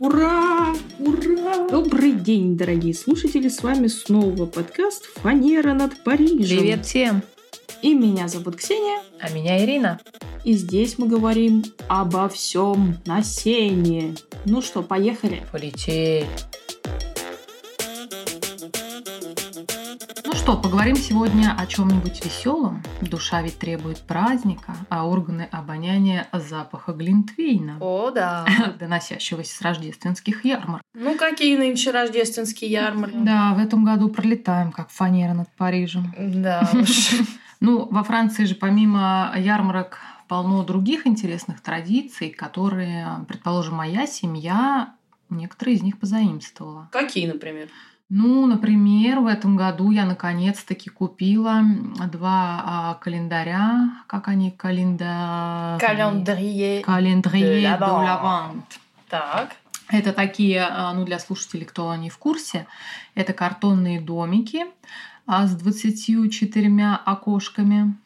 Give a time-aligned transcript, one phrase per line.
[0.00, 0.74] Ура!
[0.98, 1.68] Ура!
[1.70, 3.46] Добрый день, дорогие слушатели!
[3.46, 6.58] С вами снова подкаст «Фанера над Парижем».
[6.58, 7.22] Привет всем!
[7.80, 9.02] И меня зовут Ксения.
[9.20, 10.00] А меня Ирина.
[10.44, 14.16] И здесь мы говорим обо всем на сене.
[14.46, 15.46] Ну что, поехали?
[15.52, 16.26] Полетели.
[20.42, 22.82] Что, поговорим сегодня о чем-нибудь веселом.
[23.00, 27.76] Душа ведь требует праздника, а органы обоняния запаха глинтвейна.
[27.78, 28.44] О, да.
[28.80, 30.82] Доносящегося с рождественских ярмарок.
[30.94, 33.14] Ну, какие нынче рождественские ярмарки?
[33.18, 36.12] Да, в этом году пролетаем, как фанера над Парижем.
[36.18, 37.12] Да уж.
[37.60, 44.94] Ну, во Франции же помимо ярмарок полно других интересных традиций, которые, предположим, моя семья
[45.30, 46.88] некоторые из них позаимствовала.
[46.90, 47.68] Какие, например?
[48.14, 51.62] Ну, например, в этом году я наконец-таки купила
[52.12, 55.80] два а, календаря, как они, календарь...
[55.80, 56.82] Календрие.
[56.82, 58.64] Календрие de l'Avent.
[59.08, 59.56] Так.
[59.88, 62.66] Это такие, а, ну, для слушателей, кто не в курсе,
[63.14, 64.66] это картонные домики
[65.26, 67.96] а, с 24 окошками.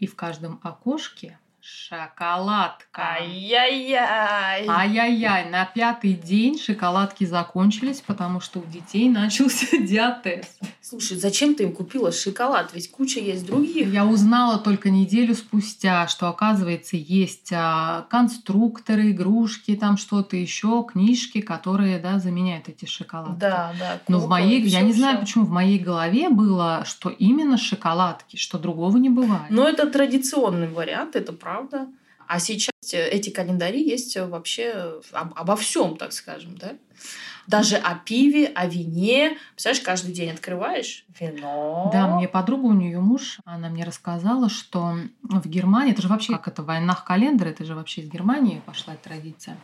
[0.00, 3.18] И в каждом окошке шоколадка.
[3.20, 4.66] Ай-яй-яй.
[4.66, 10.58] Ай-яй-яй, на пятый день шоколадки закончились, потому что у детей начался диатез.
[10.80, 12.72] Слушай, зачем ты им купила шоколад?
[12.74, 13.92] Ведь куча есть других.
[13.92, 21.40] Я узнала только неделю спустя, что, оказывается, есть а, конструкторы, игрушки, там что-то еще, книжки,
[21.40, 23.38] которые да, заменяют эти шоколадки.
[23.38, 24.00] Да, да.
[24.08, 28.58] Но в моей, я не знаю, почему в моей голове было, что именно шоколадки, что
[28.58, 29.50] другого не бывает.
[29.50, 31.51] Но это традиционный вариант, это правда.
[32.28, 36.76] А сейчас э, эти календари есть э, вообще об- обо всем, так скажем, да?
[37.46, 39.36] Даже о пиве, о вине.
[39.52, 41.90] Представляешь, каждый день открываешь вино.
[41.92, 46.32] Да, мне подруга, у нее муж, она мне рассказала, что в Германии, это же вообще
[46.32, 49.56] как это, войнах календарь, это же вообще из Германии пошла традиция,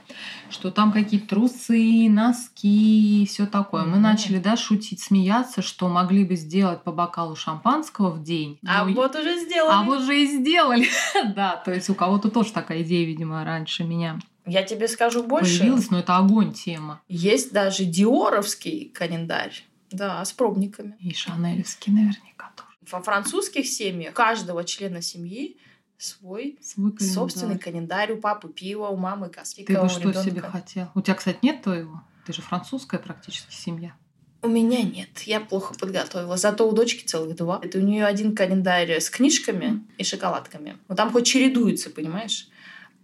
[0.51, 3.85] что там какие-то трусы, носки, все такое.
[3.85, 8.59] Мы начали, да, шутить, смеяться, что могли бы сделать по бокалу шампанского в день.
[8.67, 9.75] А Ну, вот уже сделали.
[9.75, 10.87] а вот же и сделали.
[11.35, 15.59] да, то есть у кого-то тоже такая идея, видимо, раньше меня Я тебе скажу больше.
[15.61, 17.01] появилась, но это огонь тема.
[17.09, 19.53] Есть даже диоровский календарь.
[19.91, 20.97] Да, с пробниками.
[21.01, 22.69] И шанелевский наверняка тоже.
[22.91, 25.57] Во французских семьях каждого члена семьи
[25.97, 27.15] свой Свой календарь.
[27.15, 28.13] собственный календарь.
[28.13, 30.89] У папы пиво, у мамы косметика, Ты бы что ребёнка- себе хотел?
[30.95, 32.03] У тебя, кстати, нет твоего?
[32.27, 33.95] Ты же французская практически семья.
[34.41, 36.37] У меня нет, я плохо подготовила.
[36.37, 37.59] Зато у дочки целых два.
[37.63, 40.77] Это у нее один календарь с книжками и шоколадками.
[40.89, 42.49] Ну там хоть чередуется, понимаешь?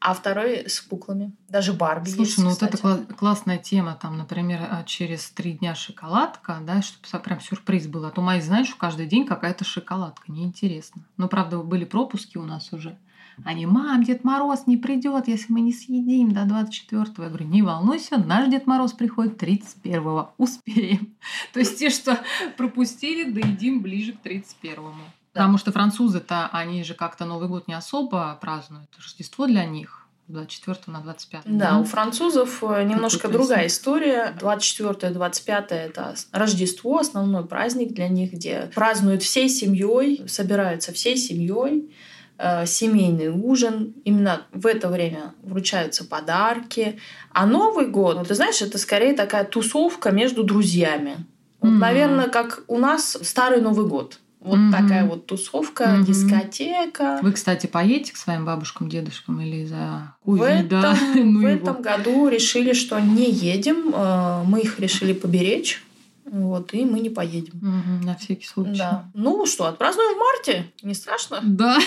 [0.07, 1.33] А второй с куклами.
[1.49, 5.55] Даже Барби Слушай, есть, ну вот это кла- классная тема, там, например, а, через три
[5.55, 8.05] дня шоколадка, да, чтобы прям сюрприз был.
[8.05, 11.01] А то мои, знаешь, каждый день какая-то шоколадка, неинтересно.
[11.17, 12.99] Но, правда, были пропуски у нас уже.
[13.45, 17.23] Они, мам, Дед Мороз не придет, если мы не съедим до 24-го.
[17.23, 21.15] Я говорю, не волнуйся, наш Дед Мороз приходит 31-го, успеем.
[21.55, 22.21] То есть те, что
[22.59, 24.93] пропустили, доедим ближе к 31-му.
[25.35, 28.89] Потому что французы-то, они же как-то Новый год не особо празднуют.
[28.97, 31.43] Рождество для них 24 на 25.
[31.45, 34.35] Да, у французов э, немножко другая история.
[34.41, 41.93] 24-25 это Рождество, основной праздник для них, где празднуют всей семьей, собираются всей семьей,
[42.39, 43.93] э, семейный ужин.
[44.05, 46.99] Именно в это время вручаются подарки.
[47.33, 51.17] А Новый год, ну, ты знаешь, это скорее такая тусовка между друзьями.
[51.61, 51.79] Вот, Мгм.
[51.81, 54.21] наверное, как у нас Старый Новый год.
[54.45, 54.73] Вот Мгм.
[54.73, 56.05] такая вот тусовка, Мгм.
[56.05, 57.19] дискотека.
[57.23, 60.99] Вы, кстати, поедете к своим бабушкам, дедушкам или за В кузни, этом, да?
[61.15, 61.49] Ну в его.
[61.49, 63.91] этом году решили, что не едем.
[63.95, 65.83] э, Мы их решили поберечь.
[66.27, 67.55] Вот, и мы не поедем.
[67.63, 68.77] Мгм, на всякий случай.
[68.79, 69.05] Да.
[69.15, 70.67] Ну что, отпразднуем в марте.
[70.83, 71.41] Не страшно?
[71.43, 71.79] Да.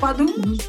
[0.00, 0.60] Подумай.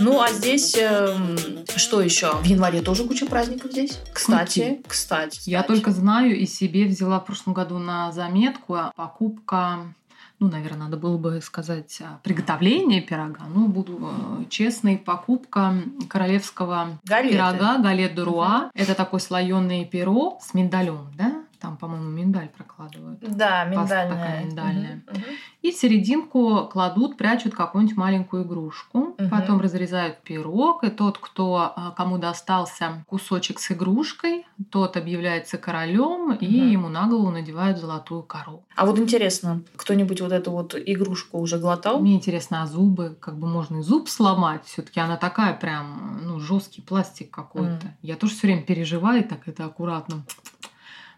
[0.00, 1.36] Ну, а здесь эм,
[1.76, 2.32] что еще?
[2.36, 4.00] В январе тоже куча праздников здесь.
[4.12, 5.40] Кстати, кстати.
[5.44, 5.66] Я кстати.
[5.66, 9.94] только знаю и себе взяла в прошлом году на заметку а, покупка
[10.40, 13.42] ну, наверное, надо было бы сказать а, приготовление пирога.
[13.54, 15.74] Ну, буду э, честной, покупка
[16.08, 17.34] королевского Галеты.
[17.34, 18.70] пирога галет де руа.
[18.74, 21.44] Это такой слоеный пирог с миндалем, да?
[21.60, 23.20] Там, по-моему, миндаль прокладывают.
[23.20, 24.08] Да, Паста миндальная.
[24.08, 25.02] такая миндальная.
[25.06, 25.22] Мгм.
[25.60, 29.14] И в серединку кладут, прячут какую-нибудь маленькую игрушку.
[29.18, 29.28] Мгм.
[29.28, 30.84] Потом разрезают пирог.
[30.84, 36.70] И тот, кто, а, кому достался кусочек с игрушкой, тот объявляется королем, и Мгм.
[36.70, 38.64] ему на голову надевают золотую корону.
[38.74, 42.00] А вот интересно, кто-нибудь вот эту вот игрушку уже глотал?
[42.00, 44.64] Мне интересно, а зубы, как бы можно и зуб сломать.
[44.64, 47.86] Все-таки она такая прям, ну, жесткий пластик какой-то.
[47.86, 47.96] Мгм.
[48.00, 50.22] Я тоже все время переживаю, так это аккуратно.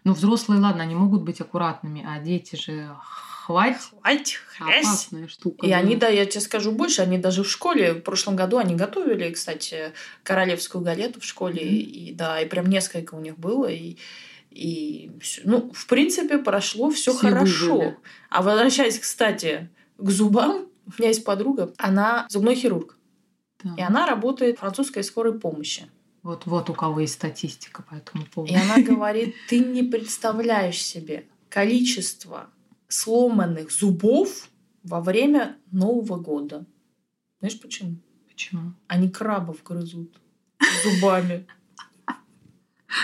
[0.03, 2.89] Ну, взрослые, ладно, они могут быть аккуратными, а дети же
[3.45, 3.77] хвать.
[4.01, 4.85] Хвать, хрясь.
[4.85, 5.65] Опасная штука.
[5.65, 5.77] И да.
[5.77, 9.31] они, да, я тебе скажу больше, они даже в школе, в прошлом году они готовили,
[9.31, 11.73] кстати, королевскую галету в школе, Мгм.
[11.75, 13.97] и да, и прям несколько у них было, и,
[14.51, 17.75] и всё- ну, в принципе, прошло все Все хорошо.
[17.77, 17.97] выжили.
[18.29, 22.97] А возвращаясь, кстати, к зубам, у меня есть подруга, она зубной хирург,
[23.63, 23.75] Да.
[23.77, 25.89] и она работает в французской скорой помощи.
[26.23, 28.53] Вот, вот у кого есть статистика по этому поводу.
[28.53, 32.49] И она говорит, ты не представляешь себе количество
[32.87, 34.47] сломанных зубов
[34.83, 36.65] во время Нового года.
[37.39, 37.97] Знаешь почему?
[38.29, 38.73] Почему?
[38.87, 40.19] Они крабов грызут
[40.83, 41.45] зубами.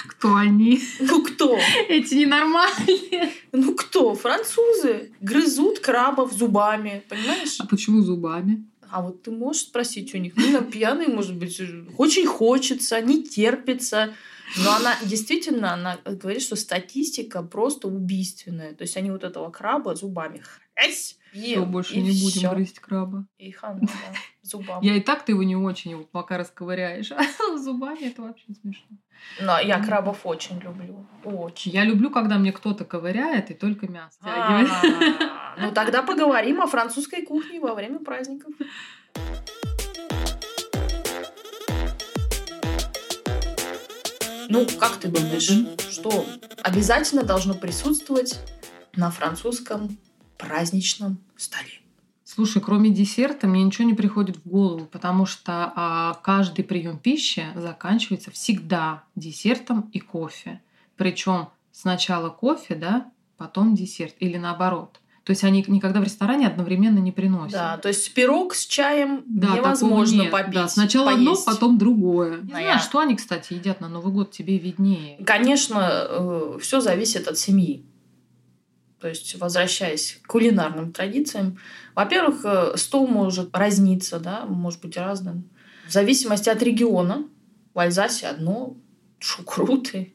[0.07, 0.81] Кто они?
[0.99, 1.57] Ну кто?
[1.89, 3.33] Эти ненормальные.
[3.51, 4.15] Ну кто?
[4.15, 7.59] Французы грызут крабов зубами, понимаешь?
[7.59, 8.65] А почему зубами?
[8.91, 11.61] А вот ты можешь спросить у них, ну, на пьяный, может быть,
[11.97, 14.13] очень хочется, не терпится.
[14.57, 18.73] Но она действительно, она говорит, что статистика просто убийственная.
[18.73, 22.49] То есть они вот этого краба зубами хрясь, Все, больше и не будем всё.
[22.51, 23.27] грызть краба.
[23.37, 23.89] И хана, да,
[24.41, 24.81] зубам.
[24.83, 27.11] Я и так ты его не очень, его пока расковыряешь.
[27.51, 28.97] А зубами это вообще смешно.
[29.41, 31.05] Но я крабов очень люблю.
[31.23, 31.71] Очень.
[31.71, 34.69] Я люблю, когда мне кто-то ковыряет и только мясо стягивает.
[34.71, 38.53] А, Ну тогда поговорим о французской кухне во время праздников.
[44.51, 45.51] Ну, как ты думаешь,
[45.91, 46.25] что
[46.63, 48.39] обязательно должно присутствовать
[48.95, 49.97] на французском
[50.37, 51.81] праздничном столе?
[52.31, 57.43] Слушай, кроме десерта мне ничего не приходит в голову, потому что а, каждый прием пищи
[57.55, 60.61] заканчивается всегда десертом и кофе.
[60.95, 64.99] Причем сначала кофе, да, потом десерт или наоборот.
[65.23, 67.53] То есть они никогда в ресторане одновременно не приносят.
[67.53, 70.31] Да, то есть пирог с чаем Да, невозможно нет.
[70.31, 70.53] попить.
[70.53, 71.45] Да, сначала одно, поесть.
[71.45, 72.41] потом другое.
[72.41, 75.17] Не знаю, я- что они, кстати, едят на Новый год, тебе виднее.
[75.25, 77.83] Конечно, все зависит от семьи.
[78.99, 81.57] То есть, возвращаясь к кулинарным традициям,
[81.95, 85.49] во-первых, э, стол может разниться, да, может быть разным.
[85.87, 87.27] В зависимости от региона.
[87.73, 88.75] В Альзасе одно,
[89.19, 90.13] шукруты,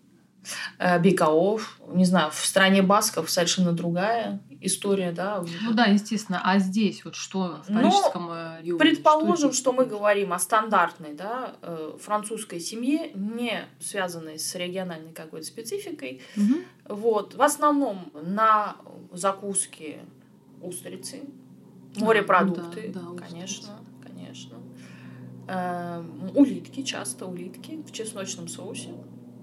[1.01, 1.79] бекаов.
[1.89, 5.45] Не знаю, в стране басков совершенно другая история, да.
[5.63, 6.41] Ну да, естественно.
[6.43, 8.79] А здесь вот что в Ну, парижском э, юге?
[8.79, 15.13] Предположим, здесь что мы говорим о стандартной да, э, французской семье, не связанной с региональной
[15.13, 16.23] какой-то спецификой.
[16.37, 16.65] Мгм.
[16.89, 17.35] Вот.
[17.35, 18.77] В основном на
[19.13, 20.01] закуски
[20.63, 21.21] устрицы,
[21.97, 23.31] морепродукты, да, да, устрицы.
[23.31, 23.69] конечно,
[24.03, 24.57] конечно.
[25.47, 28.95] Эм, улитки, часто улитки в чесночном соусе.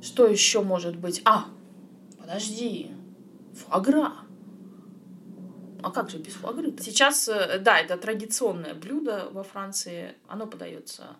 [0.02, 1.22] Что еще может быть?
[1.26, 1.46] А,
[2.20, 2.92] подожди,
[3.54, 4.12] фуагра.
[5.84, 6.74] А как же без фуагры?
[6.80, 10.14] Сейчас, э, да, это традиционное блюдо во Франции.
[10.28, 11.16] Оно подается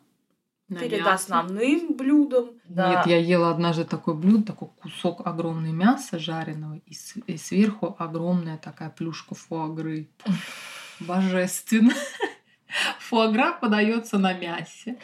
[0.70, 1.14] На перед мясо.
[1.14, 2.52] основным блюдом.
[2.66, 2.90] Да.
[2.98, 7.96] Нет, я ела однажды такое блюдо, такой кусок огромный мяса жареного и, с- и сверху
[7.98, 10.10] огромная такая плюшка фуагры.
[11.00, 11.94] Божественно.
[13.00, 14.98] Фуагра подается на мясе.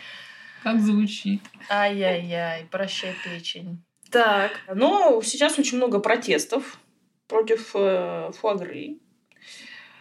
[0.71, 1.41] Как звучит.
[1.69, 3.83] Ай-яй-яй, прощай печень.
[4.11, 6.77] Так, но сейчас очень много протестов
[7.27, 8.99] против э, фуагры.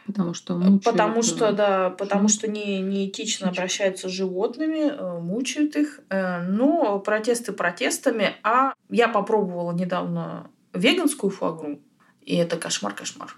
[0.06, 5.18] Потому что мучают, Потому что, э, да, потому что не, неэтично обращаются с животными, э,
[5.18, 6.00] мучают их.
[6.08, 8.36] Э, Но протесты протестами.
[8.44, 11.80] А я попробовала недавно веганскую фуагру.
[12.22, 13.36] И это кошмар-кошмар.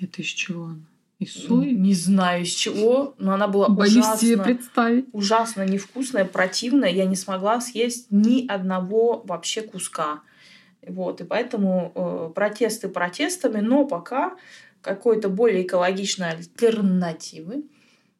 [0.00, 0.86] Это из чего она?
[1.18, 1.70] Из сои?
[1.70, 5.06] Не знаю из чего, но она была Боюсь себе ужасно, представить.
[5.12, 6.90] ужасно невкусная, противная.
[6.90, 10.20] Я не смогла съесть ни одного вообще куска.
[10.86, 14.36] Вот, и поэтому э, протесты протестами, но пока
[14.82, 17.64] какой-то более экологичной альтернативы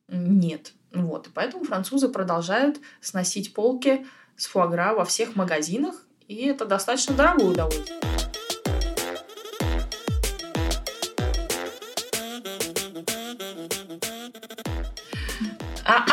[0.08, 0.72] нет.
[0.92, 7.14] Вот, и поэтому французы продолжают сносить полки с фуагра во всех магазинах, и это достаточно
[7.14, 8.15] дорогое удовольствие.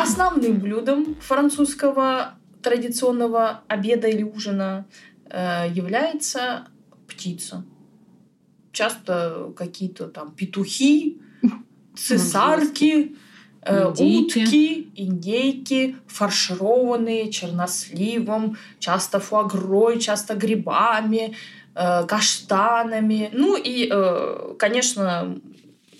[0.03, 4.85] Основным блюдом французского традиционного обеда или ужина
[5.29, 6.67] э, является
[7.07, 7.63] птица.
[8.71, 11.21] Часто какие-то там петухи,
[11.95, 13.15] цесарки,
[13.61, 14.39] э, Индейки.
[14.39, 21.35] утки, индейки, фаршированные черносливом, часто фуагрой, часто грибами,
[21.75, 23.29] э, каштанами.
[23.33, 25.39] Ну и, э, конечно,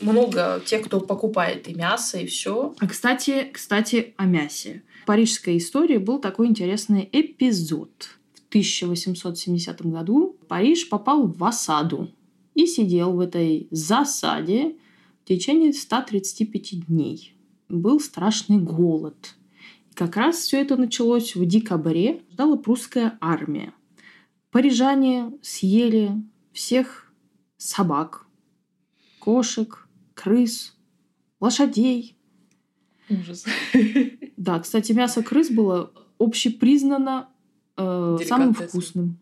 [0.01, 2.75] много тех, кто покупает и мясо, и все.
[2.79, 4.83] А кстати, кстати, о мясе.
[5.03, 8.09] В парижской истории был такой интересный эпизод.
[8.35, 12.12] В 1870 году Париж попал в осаду
[12.53, 14.75] и сидел в этой засаде
[15.23, 17.35] в течение 135 дней.
[17.69, 19.35] Был страшный голод.
[19.91, 22.21] И как раз все это началось в декабре.
[22.31, 23.73] Ждала прусская армия.
[24.51, 26.12] Парижане съели
[26.51, 27.12] всех
[27.57, 28.27] собак,
[29.19, 29.83] кошек,
[30.24, 30.74] крыс,
[31.42, 32.15] лошадей.
[33.10, 33.46] Ужас.
[34.38, 37.30] Да, кстати, мясо крыс было общепризнано
[37.77, 39.20] э, самым вкусным.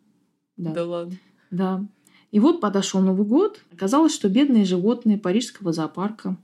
[0.58, 0.72] Да.
[0.74, 1.17] Да ладно.
[1.50, 1.86] Да.
[2.31, 3.63] И вот подошел Новый год.
[3.74, 6.38] Оказалось, что бедные животные парижского зоопарка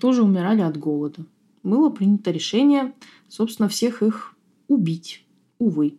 [0.00, 1.26] тоже умирали от голода.
[1.64, 2.94] Было принято решение,
[3.28, 4.36] собственно, всех их
[4.68, 5.26] убить.
[5.58, 5.98] Увы.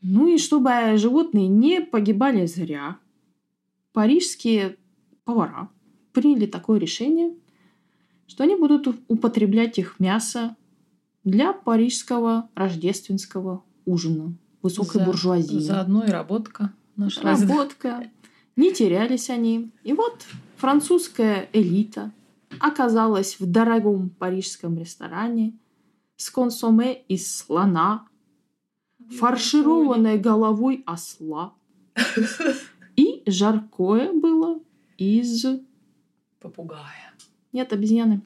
[0.00, 2.96] Ну и чтобы животные не погибали зря,
[3.92, 4.78] парижские
[5.24, 5.68] повара
[6.18, 7.32] приняли такое решение,
[8.26, 10.56] что они будут употреблять их мясо
[11.22, 15.58] для парижского рождественского ужина высокой За- буржуазии.
[15.58, 17.42] Заодно и работка нашлась.
[17.42, 18.10] Работка.
[18.56, 19.70] Не терялись они.
[19.84, 20.24] И вот
[20.56, 22.10] французская элита
[22.58, 25.56] оказалась в дорогом парижском ресторане
[26.16, 28.08] с консоме из слона,
[29.20, 31.54] фаршированной головой осла.
[32.96, 34.58] И жаркое было
[34.96, 35.46] из...
[36.40, 37.12] Попугая.
[37.52, 38.22] Нет, обезьяны.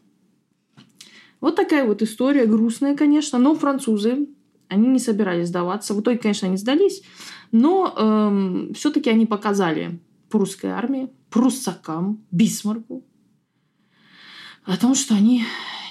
[1.40, 4.28] Вот такая вот история, грустная, конечно, но французы,
[4.68, 5.94] они не собирались сдаваться.
[5.94, 7.02] В итоге, конечно, они сдались,
[7.50, 13.04] но все-таки они показали прусской армии, пруссакам, Бисмарку
[14.64, 15.44] о том, что они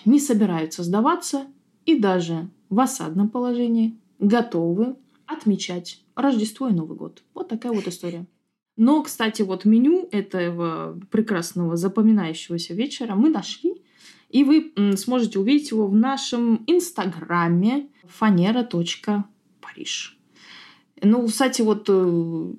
[0.06, 1.48] не собираются сдаваться
[1.86, 7.24] и даже в осадном положении готовы отмечать Рождество и Новый год.
[7.34, 8.26] Вот такая вот история.
[8.84, 13.80] Но, кстати, вот меню этого прекрасного запоминающегося вечера мы нашли,
[14.32, 20.18] и вы сможете увидеть его в нашем инстаграме фанера.париж.
[21.00, 22.54] Ну, кстати, вот э,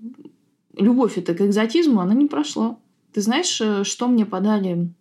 [0.77, 2.79] любовь это к экзотизму, она не прошла.
[3.13, 4.95] Ты знаешь, э, что мне подали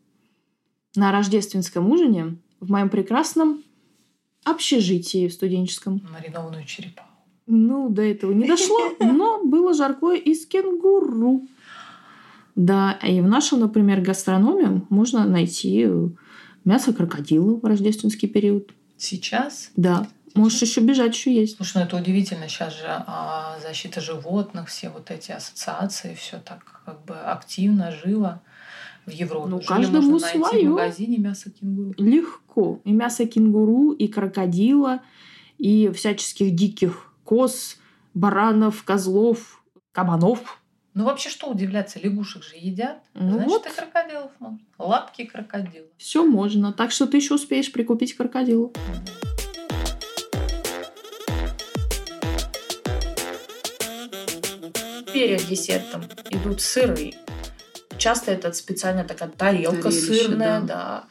[0.96, 3.64] на рождественском ужине в моем прекрасном
[4.44, 6.02] общежитии студенческом?
[6.12, 7.11] Маринованную черепаху.
[7.54, 11.42] Ну, до этого не дошло, но было жаркое из кенгуру.
[12.56, 16.08] Да, и в нашем, например, гастрономе можно найти э,
[16.64, 18.72] мясо крокодила в рождественский период.
[18.96, 19.72] Сейчас?
[19.76, 21.58] Да, можешь еще бежать, еще есть.
[21.58, 22.48] Слушай, ну это удивительно.
[22.48, 28.42] Сейчас же а, защита животных, все вот эти ассоциации, все так как бы активно, живо
[29.06, 29.50] в Европе.
[29.50, 31.96] Ну, Уже каждому можно найти в магазине мясо кенгуру.
[31.98, 32.80] Легко.
[32.86, 35.02] И мясо кенгуру, и крокодила,
[35.58, 37.78] и всяческих диких коз,
[38.14, 40.62] баранов, козлов, кабанов.
[40.94, 43.02] Ну вообще что удивляться, лягушек же едят.
[43.14, 43.68] Ну Значит, вот.
[43.68, 44.60] и крокодилов можно.
[44.78, 45.88] Лапки крокодила.
[45.96, 46.74] Все можно.
[46.74, 48.70] Так что ты еще успеешь прикупить крокодила.
[55.14, 57.14] Перед десертом идут сыры.
[57.98, 60.66] Часто это специально такая тарелка Тарелище, сырная, да.
[60.68, 61.04] да.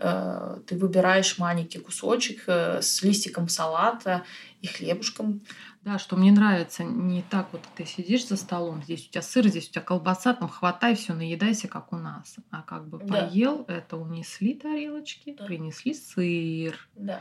[0.00, 4.22] Э, Ты выбираешь маленький кусочек э, с листиком салата
[4.62, 5.40] и хлебушком.
[5.82, 9.46] Да, что мне нравится, не так вот ты сидишь за столом, здесь у тебя сыр,
[9.48, 12.36] здесь у тебя колбаса, там хватай все, наедайся, как у нас.
[12.50, 13.06] А как бы Да.
[13.06, 15.44] поел, это унесли тарелочки, Да.
[15.46, 17.20] принесли сыр, Да.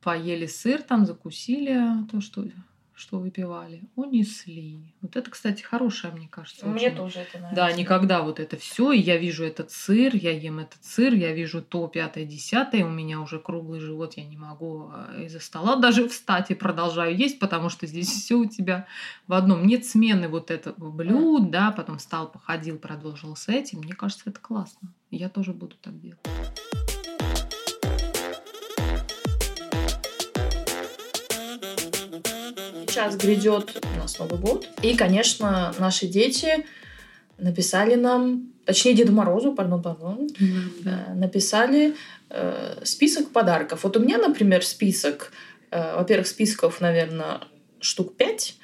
[0.00, 2.44] поели сыр, там закусили то, что,
[2.94, 4.94] что выпивали, унесли.
[5.00, 6.66] Вот это, кстати, хорошая, мне кажется.
[6.66, 6.96] Мне очень.
[6.96, 7.56] тоже это нравится.
[7.56, 11.32] Да, никогда вот это все, и я вижу этот сыр, я ем этот сыр, я
[11.32, 15.76] вижу то, пятое, десятое, у меня уже круглый живот, я не могу э, из-за стола
[15.76, 18.86] даже встать и продолжаю есть, потому что здесь все у тебя
[19.26, 19.66] в одном.
[19.66, 23.78] Нет смены вот этого блюд, да, потом встал, походил, продолжил с этим.
[23.78, 24.92] Мне кажется, это классно.
[25.10, 26.20] Я тоже буду так делать.
[32.92, 34.68] Сейчас грядет у нас Новый год.
[34.82, 36.66] И, конечно, наши дети
[37.38, 41.94] написали нам, точнее, Деду Морозу, пардон, пардон, э, написали
[42.28, 43.84] э, список подарков.
[43.84, 45.32] Вот у меня, например, список,
[45.70, 47.40] э, во-первых, списков, наверное,
[47.80, 48.56] штук 5,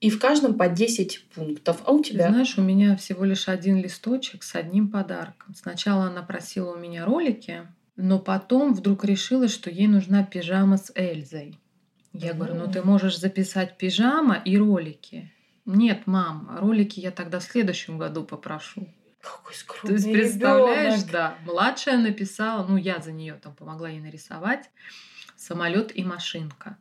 [0.00, 1.76] и в каждом по 10 пунктов.
[1.84, 2.30] А у Ты тебя?
[2.30, 5.54] знаешь, у меня всего лишь один листочек с одним подарком.
[5.54, 7.60] Сначала она просила у меня ролики,
[7.94, 11.54] но потом вдруг решила, что ей нужна пижама с Эльзой.
[12.12, 15.32] Я говорю, ну ты можешь записать пижама и ролики.
[15.66, 18.88] Нет, мам, ролики я тогда в следующем году попрошу.
[19.20, 21.10] Какой То скромный есть, представляешь, ребёнок.
[21.12, 24.70] да, младшая написала, ну я за нее там помогла ей нарисовать
[25.36, 26.78] самолет и машинка.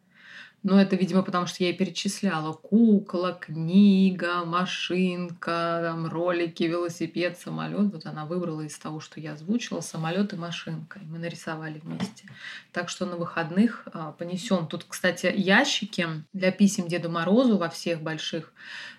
[0.64, 7.94] Но это, видимо, потому что я ей перечисляла кукла, книга, машинка, там, ролики, велосипед, самолет.
[7.94, 11.00] Вот она выбрала из того, что я озвучила, самолет и машинка.
[11.00, 12.26] И мы нарисовали вместе.
[12.74, 13.88] Так что на выходных
[14.18, 14.68] понесем.
[14.68, 18.52] Тут, кстати, ящики для писем Деду Морозу во всех больших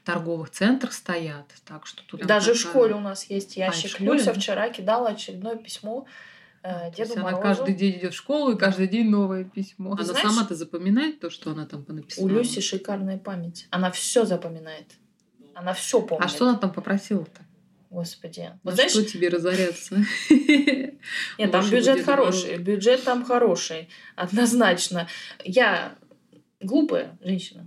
[0.05, 1.47] торговых центрах стоят.
[1.67, 3.91] Так что тут Даже в школе у нас есть А, и ящик.
[3.91, 6.07] школе, Люся вчера кидала очередное письмо
[6.63, 7.43] э, То есть Деду она Морозу.
[7.43, 9.97] каждый день идет в школу, и каждый день новое письмо.
[9.97, 12.27] Ты она знаешь- сама-то запоминает то, что она там понаписала.
[12.27, 13.67] У Люси шикарная память.
[13.71, 14.87] Она все запоминает.
[15.55, 16.25] Она все помнит.
[16.25, 17.43] А что она там попросила-то?
[17.91, 18.51] Господи.
[18.65, 19.97] Вот знаешь, что тебе разоряться?
[20.31, 22.59] Нет, там бюджет хороший.
[22.59, 23.89] Бюджет там хороший.
[24.15, 25.09] Однозначно.
[25.45, 25.97] Я
[26.61, 27.67] глупая женщина.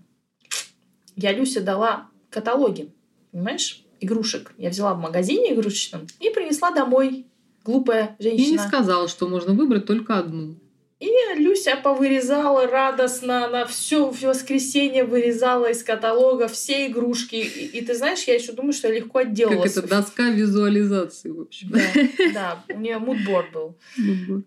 [1.15, 2.93] Я Люсе дала каталоги,
[3.31, 4.53] понимаешь, игрушек.
[4.57, 7.25] Я взяла в магазине игрушечном и принесла домой.
[7.63, 8.67] Глупая И не женщина.
[8.67, 10.55] сказала, что можно выбрать только одну.
[10.99, 17.35] И Люся повырезала радостно, она все в воскресенье вырезала из каталога все игрушки.
[17.37, 19.77] И, и ты знаешь, я еще думаю, что я легко Как отделалась.
[19.77, 21.71] это доска визуализации, в общем.
[21.71, 23.75] Да, да, у нее мудборд был.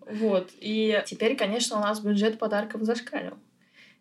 [0.09, 0.49] Вот.
[0.61, 3.33] И теперь, конечно, у нас бюджет подарков зашкалил.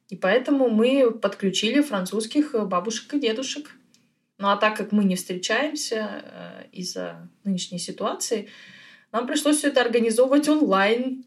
[0.08, 3.74] И поэтому мы подключили французских бабушек и дедушек.
[4.38, 8.48] Ну а так как мы не встречаемся э, из-за нынешней ситуации,
[9.14, 11.24] нам пришлось все это организовывать онлайн.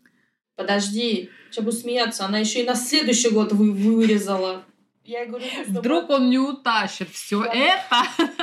[0.58, 4.66] Подожди, что буду смеяться, она еще и на следующий год вы вырезала.
[5.06, 7.54] Я говорю, ну, Вдруг он не утащит все Да.
[7.54, 8.08] это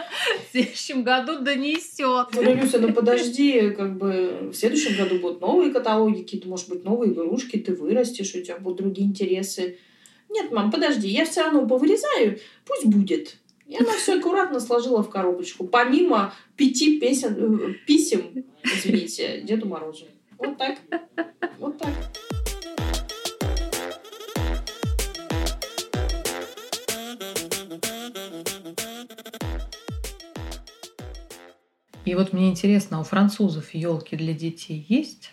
[0.49, 2.31] в следующем году донесет.
[2.33, 6.83] Говорю, Люся, ну подожди, как бы в следующем году будут новые каталоги, какие-то, может быть,
[6.83, 9.77] новые игрушки, ты вырастешь, у тебя будут другие интересы.
[10.31, 13.37] Нет, мам, подожди, я все равно повырезаю, пусть будет.
[13.66, 20.06] И она все аккуратно сложила в коробочку, помимо пяти песен, э, писем, извините, Деду Морозу.
[20.38, 20.78] Вот так.
[21.59, 21.92] Вот так.
[32.04, 35.30] И вот мне интересно, у французов елки для детей есть?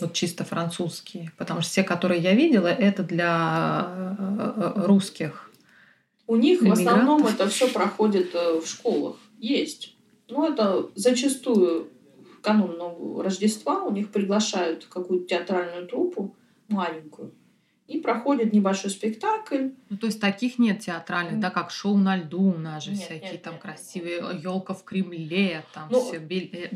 [0.00, 1.32] Вот чисто французские.
[1.36, 5.45] Потому что все, которые я видела, это для э, э, русских.
[6.26, 9.16] У них в основном это все проходит э, в школах.
[9.38, 9.96] Есть.
[10.28, 16.34] Ну, это зачастую в канун Рождества у них приглашают какую-то театральную труппу
[16.68, 17.32] маленькую.
[17.88, 19.68] И проходит небольшой спектакль.
[19.90, 23.00] Ну, то есть таких нет театральных, да, как шоу на льду у нас же Нет,
[23.00, 26.68] всякие нет, там нет, красивые елка в Кремле, там Ну, все билеты.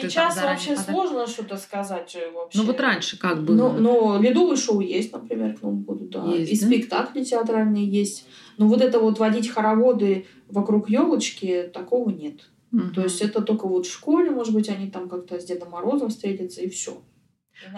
[0.00, 0.90] там Сейчас заранее вообще подарки.
[0.92, 2.14] сложно что-то сказать.
[2.14, 2.58] э, Вообще.
[2.58, 3.56] Ну вот раньше как было?
[3.56, 6.24] Но, но ледовое шоу есть, например, к Новому году, да.
[6.32, 6.66] Есть, и да?
[6.66, 8.26] спектакли театральные есть.
[8.56, 12.48] Но вот это вот водить хороводы вокруг елочки, такого нет.
[12.70, 12.92] Мгм.
[12.94, 16.10] То есть это только вот в школе, может быть, они там как-то с Дедом Морозом
[16.10, 17.02] встретятся, и все.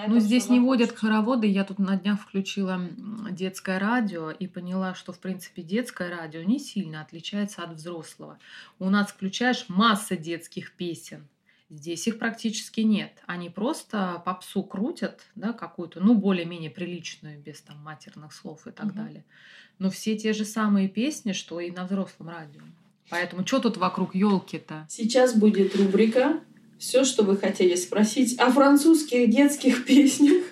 [0.08, 1.46] Ну, здесь не водят хороводы.
[1.46, 2.80] Я тут на днях включила
[3.30, 8.38] детское радио и поняла, что, в принципе, детское радио не сильно отличается от взрослого.
[8.78, 11.26] У нас включаешь масса детских песен.
[11.68, 13.12] Здесь их практически нет.
[13.26, 18.86] Они просто попсу крутят, да, какую-то, ну, более-менее приличную, без там матерных слов и так
[18.86, 18.94] Мгм.
[18.94, 19.24] далее.
[19.80, 22.62] Но все те же самые песни, что и на взрослом радио.
[23.10, 24.86] Поэтому что тут вокруг елки-то?
[24.88, 26.40] Сейчас будет рубрика
[26.78, 30.44] «Все, что вы хотели спросить о французских детских песнях,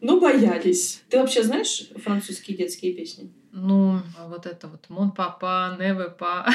[0.00, 1.02] но боялись».
[1.08, 3.32] Ты вообще знаешь французские детские песни?
[3.52, 6.48] Ну, вот это вот «Мон папа», «Неве па».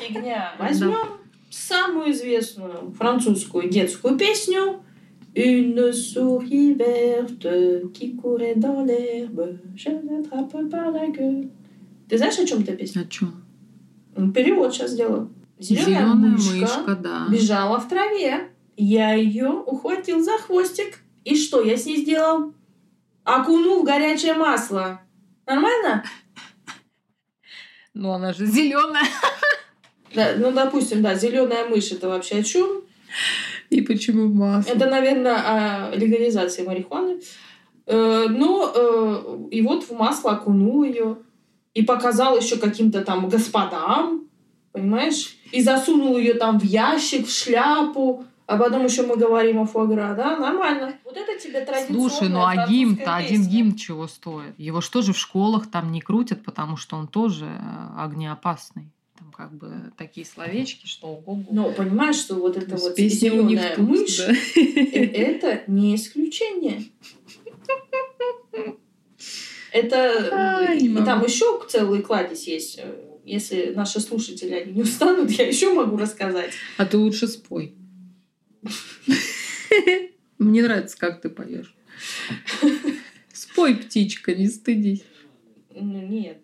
[0.00, 0.54] Фигня.
[0.58, 0.66] Да.
[0.66, 1.18] Возьмем
[1.50, 4.82] самую известную французскую детскую песню
[5.34, 7.46] Une souris verte
[7.94, 11.48] qui courait dans l'herbe, je l'attrape par la queue.
[12.08, 13.02] Ты знаешь, о чем эта песня?
[13.02, 13.44] О чем?
[14.34, 15.30] Перевод сейчас сделаю.
[15.60, 17.26] Зеленая мышка, мышка, да.
[17.28, 18.50] бежала в траве.
[18.76, 21.00] Я ее ухватил за хвостик.
[21.24, 22.54] И что я с ней сделал?
[23.24, 25.02] Окунул в горячее масло.
[25.46, 26.02] Нормально?
[27.92, 29.04] Ну, она же зеленая.
[30.14, 32.82] Да, ну, допустим, да, зеленая мышь это вообще о чем?
[33.68, 34.72] И почему масло?
[34.72, 37.20] Это, наверное, о легализации марихуаны.
[37.86, 38.26] Э,
[39.50, 41.18] и вот в масло окунул ее
[41.74, 44.29] и показал еще каким-то там господам,
[44.72, 45.36] понимаешь?
[45.52, 48.24] И засунул ее там в ящик, в шляпу.
[48.46, 50.36] А потом еще мы говорим о фуагра, да?
[50.36, 50.94] Нормально.
[51.04, 54.58] Вот это тебе традиционная Слушай, ну а гимн-то, один гимн чего стоит?
[54.58, 58.90] Его что же в школах там не крутят, потому что он тоже э, огнеопасный.
[59.16, 64.18] Там как бы такие словечки, что ого Но понимаешь, что вот это вот зеленая мышь,
[64.18, 64.32] да.
[64.32, 66.86] э, это не исключение.
[69.72, 72.80] Это и там еще целый кладезь есть.
[73.30, 76.52] Если наши слушатели они не устанут, я еще могу рассказать.
[76.76, 77.74] А ты лучше спой.
[80.38, 81.74] Мне нравится, как ты поешь.
[83.32, 85.04] Спой, птичка, не стыдись.
[85.72, 86.42] Ну, нет,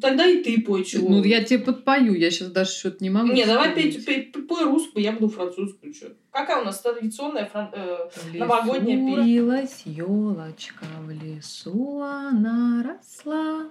[0.00, 1.08] тогда и ты пой чего.
[1.08, 3.30] Ну, я тебе подпою, я сейчас даже что-то не могу.
[3.32, 4.04] Не, давай вспомнить.
[4.06, 5.92] пей, пой русскую, я буду французскую.
[5.92, 6.06] Чё.
[6.30, 7.68] Какая у нас традиционная фран...
[7.74, 9.92] э, В Новогодняя песня.
[9.92, 13.70] Елочка, в лесу она росла.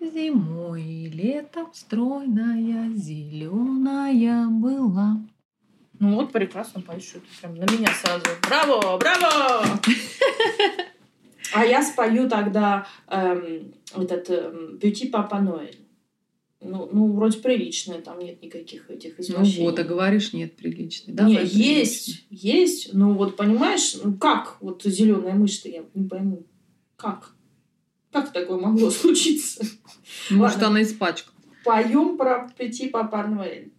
[0.00, 5.16] Зимой и летом стройная, зеленая была.
[5.98, 7.04] Ну вот, прекрасно поешь.
[7.04, 8.24] что ты Прям на меня сразу.
[8.42, 9.64] Браво, браво!
[11.54, 15.78] А я спою тогда эм, этот эм, Petit Папа Ноэль.
[16.60, 19.64] Ну, ну, вроде приличная, там нет никаких этих Ну извращений.
[19.64, 21.12] вот, а говоришь, нет приличной.
[21.12, 22.92] Не, Давай есть, есть.
[22.92, 26.44] Ну вот понимаешь, ну как вот зеленая мышь-то, я не пойму.
[26.96, 27.35] Как?
[28.15, 29.59] Как такое могло случиться?
[29.59, 30.37] приличной.
[30.37, 30.67] Может, Ладно.
[30.67, 31.35] она испачкала.
[31.63, 33.71] Поем про Petit Papa Noël.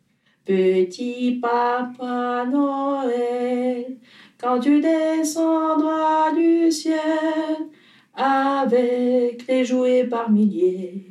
[0.44, 3.98] Petit Papa Noël,
[4.38, 7.68] quand tu descendras du ciel
[8.14, 11.07] avec les jouets par milliers,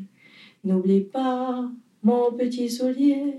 [0.63, 1.69] n'oublie pas
[2.03, 3.35] mon petit soulier.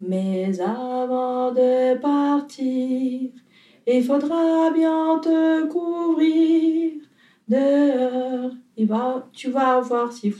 [0.00, 3.30] Mais avant de partir,
[3.86, 6.92] il faudra bien te couvrir.
[7.47, 10.33] Dehors, il va, tu vas avoir si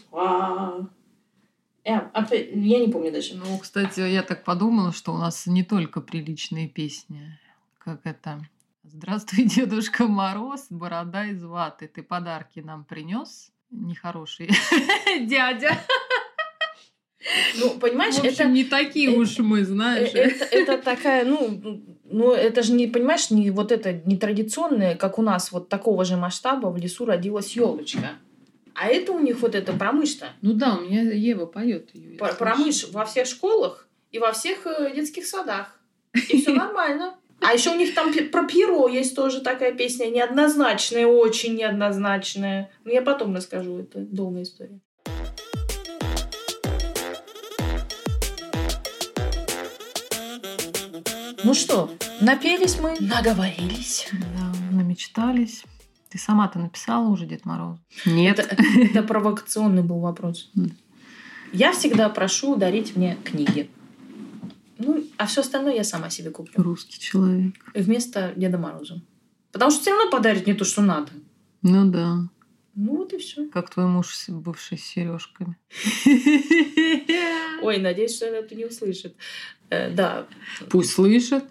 [2.13, 3.35] опять, я не помню даже.
[3.35, 7.39] Ну, кстати, я так подумала, что у нас не только приличные песни,
[7.77, 8.41] как это
[8.83, 14.49] «Здравствуй, Дедушка Мороз, борода из ваты, ты подарки нам принес нехороший
[15.27, 15.77] дядя».
[17.59, 20.11] Ну, понимаешь, В общем, это, не такие э- уж мы, э, знаешь.
[20.13, 25.19] это, это такая, ну, ну, это же не, понимаешь, не вот это не традиционное, как
[25.19, 28.13] у нас вот такого же масштаба в лесу родилась елочка.
[28.73, 30.27] А это у них вот это про мышь-то.
[30.41, 32.17] Ну да, у меня Ева поет ее.
[32.17, 35.79] Про, про мышь во всех школах и во всех э, детских садах.
[36.13, 37.17] И все нормально.
[37.41, 42.71] А еще у них там про Пьеро есть тоже такая песня, неоднозначная, очень неоднозначная.
[42.83, 44.79] Ну, я потом расскажу, это долгая история.
[51.47, 54.09] Ну что, напелись мы, наговорились.
[54.11, 55.63] Да, намечтались.
[56.09, 57.79] Ты сама-то написала уже Дед Мороз?
[58.05, 58.39] Нет.
[58.39, 60.51] Это, это провокационный был вопрос.
[61.53, 63.69] Я всегда прошу дарить мне книги.
[64.77, 66.61] Ну, а все остальное я сама себе куплю.
[66.61, 67.53] Русский человек.
[67.73, 69.01] Вместо Деда Мороза.
[69.53, 71.13] Потому что все равно подарит не то, что надо.
[71.61, 72.27] Ну да.
[72.75, 73.47] Ну вот и все.
[73.47, 75.55] Как твой муж с- бывший с сережками.
[77.61, 79.15] Ой, надеюсь, что он это не услышит.
[79.69, 80.27] Э, да,
[80.69, 81.43] Пусть слышит.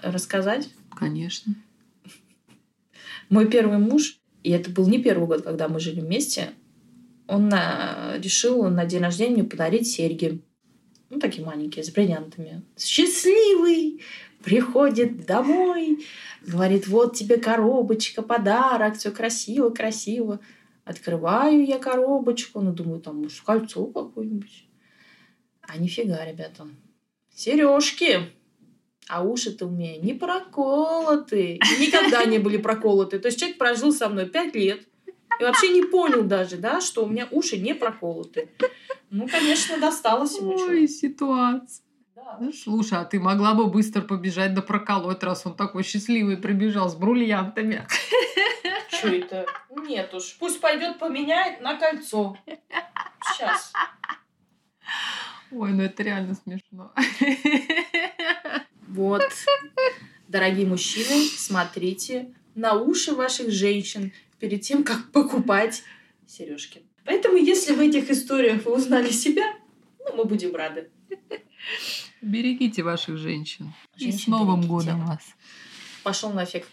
[0.00, 0.68] рассказать.
[0.96, 1.54] Конечно.
[3.30, 6.50] Мой первый муж, и это был не первый год, когда мы жили вместе,
[7.26, 10.40] он на- решил на день рождения мне подарить серьги.
[11.10, 12.62] Ну, такие маленькие, с бриллиантами.
[12.78, 14.02] Счастливый!
[14.42, 16.04] Приходит домой,
[16.46, 20.38] говорит, вот тебе коробочка, подарок, все красиво, красиво.
[20.84, 24.66] Открываю я коробочку, ну, думаю, там, может, кольцо какое-нибудь.
[25.62, 26.68] А нифига, ребята.
[27.34, 28.32] Сережки.
[29.08, 31.56] А уши-то у меня не проколоты.
[31.56, 33.18] И никогда не были проколоты.
[33.18, 34.86] То есть человек прожил со мной пять лет
[35.38, 38.50] и вообще не понял даже, да, что у меня уши не проколоты.
[39.10, 40.54] Ну, конечно, досталось ему.
[40.54, 41.84] Ой, ситуация.
[42.16, 42.38] Да.
[42.40, 46.88] Ну, Слушай, а ты могла бы быстро побежать да проколоть, раз он такой счастливый прибежал
[46.88, 47.86] с бриллиантами.
[48.88, 49.46] Что это?
[49.86, 50.36] Нет уж.
[50.38, 52.36] Пусть пойдет поменяет на кольцо.
[53.24, 53.72] Сейчас.
[55.54, 56.92] Ой, ну это реально смешно.
[58.88, 59.22] Вот.
[60.28, 65.82] Дорогие мужчины, смотрите на уши ваших женщин перед тем, как покупать
[66.26, 66.82] сережки.
[67.04, 69.54] Поэтому, если в этих историях вы узнали себя,
[69.98, 70.90] ну, мы будем рады.
[72.22, 73.72] Берегите ваших женщин.
[73.96, 74.68] И с Женщин Новым берегите.
[74.68, 75.22] годом вас.
[76.02, 76.66] Пошел нафиг.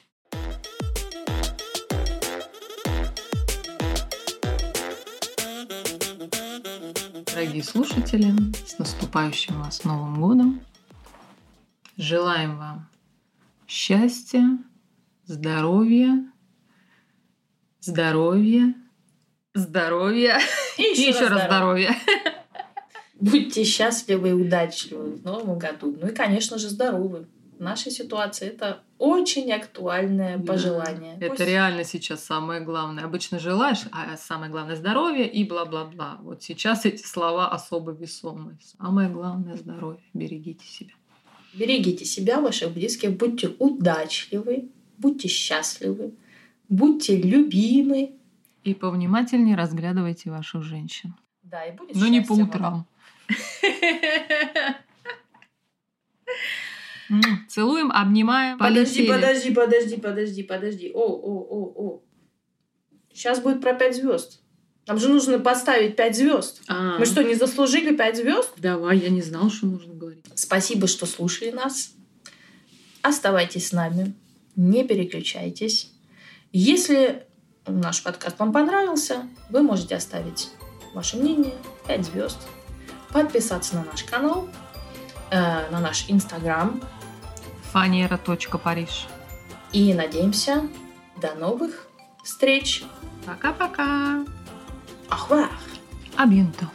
[7.51, 8.33] Дорогие слушатели,
[8.65, 10.61] с наступающим вас Новым годом.
[11.97, 12.89] Желаем вам
[13.67, 14.57] счастья,
[15.25, 16.31] здоровья,
[17.81, 18.73] здоровья,
[19.53, 20.39] здоровья
[20.77, 21.93] И и еще, еще раз здоровья.
[23.19, 25.97] Будьте счастливы и удачливы в новом году.
[26.01, 27.27] Ну и, конечно же, здоровы.
[27.59, 30.53] В нашей ситуации это очень актуальное Да.
[30.53, 31.17] пожелание.
[31.19, 33.03] Это Пусть- реально сейчас самое главное.
[33.05, 36.19] Обычно желаешь, а самое главное здоровье и бла-бла-бла.
[36.21, 38.57] Вот сейчас эти слова особо весомые.
[38.79, 40.03] Самое главное здоровье.
[40.13, 40.93] Берегите себя.
[41.53, 46.13] Берегите себя, ваших близких, будьте удачливы, будьте счастливы,
[46.69, 48.13] будьте любимы.
[48.63, 51.15] И повнимательнее разглядывайте ваших женщин.
[51.43, 52.85] Да, и будет Но не по счастье вам.
[57.49, 58.57] Целуем, обнимаем.
[58.57, 60.91] Подожди, подожди, подожди, подожди, подожди.
[60.93, 62.03] О, о, о, о.
[63.13, 64.41] Сейчас будет про пять звезд.
[64.87, 66.61] Нам же нужно поставить пять звезд.
[66.67, 68.51] А, Мы что, не заслужили пять звезд?
[68.57, 70.25] Давай, я не знала, что нужно говорить.
[70.35, 71.93] Спасибо, что слушали нас.
[73.01, 74.13] Оставайтесь с нами.
[74.55, 75.91] Не переключайтесь.
[76.51, 77.25] Если
[77.67, 80.49] наш подкаст вам понравился, вы можете оставить
[80.93, 81.53] ваше мнение,
[81.87, 82.37] 5 звезд,
[83.13, 84.49] подписаться на наш канал,
[85.29, 86.81] э, на наш инстаграм.
[87.71, 89.07] Фанера.париж.
[89.71, 90.67] И надеемся,
[91.21, 91.87] до новых
[92.23, 92.83] встреч.
[93.25, 94.25] Пока-пока.
[95.09, 95.49] Ахвар!
[96.17, 96.69] Абьянто.